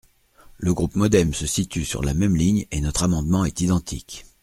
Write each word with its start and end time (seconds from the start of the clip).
Le 0.57 0.73
groupe 0.73 0.95
MODEM 0.95 1.35
se 1.35 1.45
situe 1.45 1.85
sur 1.85 2.01
la 2.01 2.15
même 2.15 2.35
ligne 2.35 2.65
et 2.71 2.81
notre 2.81 3.03
amendement 3.03 3.45
est 3.45 3.61
identique. 3.61 4.25